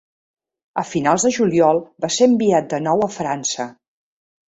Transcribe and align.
A 0.81 0.83
finals 0.91 1.27
de 1.27 1.31
juliol 1.37 1.83
va 2.07 2.11
ser 2.19 2.31
enviat 2.33 2.75
de 2.75 2.83
nou 2.89 3.09
a 3.11 3.13
França. 3.21 3.73